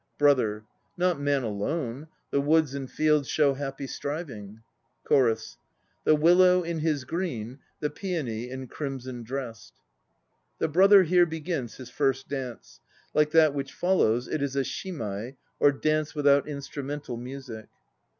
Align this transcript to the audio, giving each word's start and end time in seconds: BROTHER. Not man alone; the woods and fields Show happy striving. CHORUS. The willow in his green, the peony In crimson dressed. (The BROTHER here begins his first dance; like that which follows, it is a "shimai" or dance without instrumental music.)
BROTHER. 0.17 0.65
Not 0.97 1.19
man 1.21 1.43
alone; 1.43 2.07
the 2.31 2.41
woods 2.41 2.73
and 2.73 2.89
fields 2.89 3.29
Show 3.29 3.53
happy 3.53 3.85
striving. 3.85 4.61
CHORUS. 5.03 5.57
The 6.05 6.15
willow 6.15 6.63
in 6.63 6.79
his 6.79 7.03
green, 7.03 7.59
the 7.81 7.91
peony 7.91 8.49
In 8.49 8.65
crimson 8.65 9.21
dressed. 9.21 9.75
(The 10.57 10.67
BROTHER 10.67 11.03
here 11.03 11.27
begins 11.27 11.75
his 11.75 11.91
first 11.91 12.27
dance; 12.27 12.79
like 13.13 13.29
that 13.29 13.53
which 13.53 13.73
follows, 13.73 14.27
it 14.27 14.41
is 14.41 14.55
a 14.55 14.63
"shimai" 14.63 15.35
or 15.59 15.71
dance 15.71 16.15
without 16.15 16.47
instrumental 16.47 17.15
music.) 17.15 17.67